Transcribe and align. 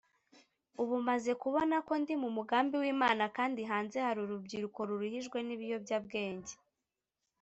"Ubu 0.81 0.95
maze 1.07 1.31
kubona 1.43 1.75
ko 1.87 1.93
ndi 2.01 2.13
mu 2.21 2.29
mugambi 2.37 2.73
w’Imana 2.81 3.23
kandi 3.37 3.61
hanze 3.71 3.97
hari 4.05 4.19
urubyiruko 4.25 4.79
ruruhijwe 4.89 5.37
n'ibiyobyabwenge 5.43 6.53